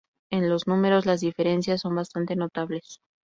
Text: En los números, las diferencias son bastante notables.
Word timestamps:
En 0.31 0.49
los 0.49 0.65
números, 0.65 1.05
las 1.05 1.21
diferencias 1.21 1.81
son 1.81 1.93
bastante 1.93 2.35
notables. 2.35 2.99